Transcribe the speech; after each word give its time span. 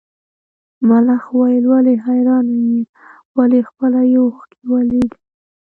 ملخ 0.87 1.23
وویل 1.35 1.63
ولې 1.73 1.93
حیرانه 2.05 2.55
یې 2.71 2.81
ولې 3.37 3.59
خپه 3.67 3.87
یې 4.11 4.17
اوښکي 4.23 4.61
ولې 4.71 5.01
دي. 5.09 5.17